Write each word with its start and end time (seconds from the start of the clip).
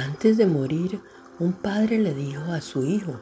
Antes 0.00 0.38
de 0.38 0.46
morir, 0.46 1.02
un 1.38 1.52
padre 1.52 1.98
le 1.98 2.14
dijo 2.14 2.52
a 2.52 2.62
su 2.62 2.84
hijo, 2.84 3.20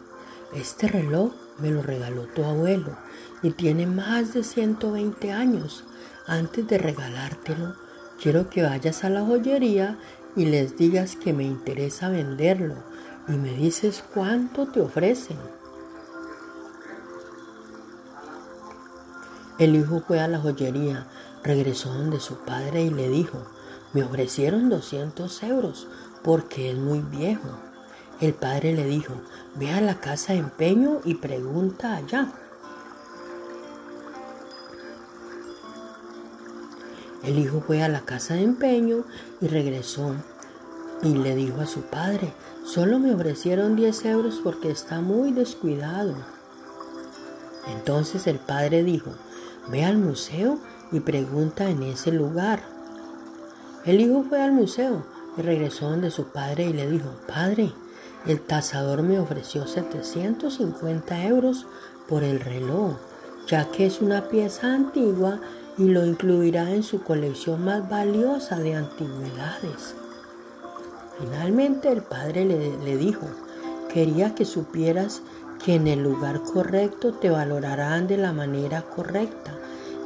este 0.55 0.87
reloj 0.87 1.33
me 1.59 1.73
lo 1.73 1.83
regaló 1.83 2.27
tu 2.27 2.45
abuelo 2.45 2.97
y 3.43 3.51
tiene 3.51 3.85
más 3.87 4.33
de 4.33 4.45
120 4.45 5.33
años. 5.33 5.83
Antes 6.29 6.69
de 6.69 6.79
regalártelo, 6.79 7.75
quiero 8.23 8.49
que 8.49 8.63
vayas 8.63 9.03
a 9.03 9.11
la 9.11 9.25
joyería 9.25 9.99
y 10.37 10.45
les 10.45 10.77
digas 10.77 11.17
que 11.17 11.33
me 11.33 11.43
interesa 11.43 12.11
venderlo 12.11 12.77
y 13.27 13.33
me 13.33 13.55
dices 13.55 14.05
cuánto 14.15 14.69
te 14.69 14.81
ofrecen. 14.81 15.39
El 19.59 19.75
hijo 19.75 20.01
fue 20.07 20.21
a 20.21 20.29
la 20.29 20.39
joyería, 20.39 21.09
regresó 21.43 21.93
donde 21.93 22.21
su 22.21 22.37
padre 22.45 22.83
y 22.83 22.91
le 22.91 23.09
dijo, 23.09 23.49
me 23.93 24.05
ofrecieron 24.05 24.69
200 24.69 25.43
euros 25.43 25.89
porque 26.29 26.73
es 26.73 26.77
muy 26.77 27.01
viejo. 27.01 27.49
El 28.21 28.35
padre 28.35 28.75
le 28.75 28.85
dijo, 28.85 29.15
ve 29.55 29.71
a 29.71 29.81
la 29.81 29.99
casa 29.99 30.35
de 30.35 30.41
empeño 30.41 31.01
y 31.07 31.15
pregunta 31.15 31.97
allá. 31.97 32.31
El 37.23 37.39
hijo 37.39 37.63
fue 37.67 37.83
a 37.83 37.89
la 37.89 38.03
casa 38.03 38.35
de 38.35 38.43
empeño 38.43 39.05
y 39.41 39.47
regresó 39.47 40.17
y 41.03 41.15
le 41.15 41.35
dijo 41.35 41.63
a 41.63 41.67
su 41.67 41.81
padre, 41.85 42.35
solo 42.63 42.99
me 42.99 43.15
ofrecieron 43.15 43.75
10 43.75 44.05
euros 44.05 44.43
porque 44.45 44.71
está 44.71 45.01
muy 45.01 45.33
descuidado. 45.33 46.15
Entonces 47.69 48.27
el 48.27 48.39
padre 48.39 48.85
dijo, 48.85 49.13
ve 49.71 49.83
al 49.83 49.97
museo 49.97 50.59
y 50.93 51.01
pregunta 51.01 51.71
en 51.71 51.85
ese 51.85 52.13
lugar. 52.13 52.61
El 53.87 54.03
hijo 54.03 54.27
fue 54.29 54.43
al 54.43 54.53
museo 54.53 55.17
regresó 55.43 55.91
donde 55.91 56.11
su 56.11 56.29
padre 56.29 56.67
y 56.67 56.73
le 56.73 56.89
dijo, 56.89 57.11
Padre, 57.27 57.73
el 58.27 58.41
tasador 58.41 59.03
me 59.03 59.19
ofreció 59.19 59.67
750 59.67 61.25
euros 61.25 61.67
por 62.09 62.25
el 62.25 62.41
reloj, 62.41 62.97
ya 63.47 63.71
que 63.71 63.87
es 63.87 64.01
una 64.01 64.29
pieza 64.29 64.75
antigua 64.75 65.41
y 65.79 65.89
lo 65.89 66.05
incluirá 66.05 66.73
en 66.73 66.83
su 66.83 67.03
colección 67.03 67.65
más 67.65 67.89
valiosa 67.89 68.59
de 68.59 68.75
antigüedades. 68.75 69.95
Finalmente 71.19 71.91
el 71.91 72.03
padre 72.03 72.45
le, 72.45 72.77
le 72.79 72.97
dijo, 72.97 73.27
quería 73.93 74.35
que 74.35 74.45
supieras 74.45 75.23
que 75.65 75.75
en 75.75 75.87
el 75.87 76.03
lugar 76.03 76.43
correcto 76.43 77.15
te 77.15 77.31
valorarán 77.31 78.07
de 78.07 78.17
la 78.17 78.33
manera 78.33 78.83
correcta. 78.83 79.53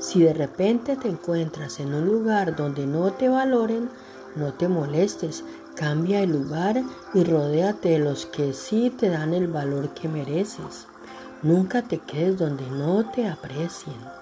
Si 0.01 0.21
de 0.21 0.33
repente 0.33 0.97
te 0.97 1.09
encuentras 1.09 1.81
en 1.81 1.95
un 1.95 2.07
lugar 2.07 2.57
donde 2.57 2.87
no 2.87 3.13
te 3.13 3.29
valoren, 3.29 3.89
no 4.37 4.53
te 4.55 4.69
molestes, 4.69 5.45
cambia 5.75 6.21
el 6.21 6.33
lugar 6.33 6.83
y 7.15 7.25
rodéate 7.25 7.91
de 7.91 7.99
los 7.99 8.27
que 8.27 8.53
sí 8.53 8.91
te 8.91 9.09
dan 9.09 9.35
el 9.35 9.49
valor 9.49 9.91
que 9.91 10.09
mereces. 10.09 10.87
Nunca 11.43 11.83
te 11.83 11.99
quedes 11.99 12.39
donde 12.39 12.65
no 12.71 13.11
te 13.11 13.29
aprecien. 13.29 14.22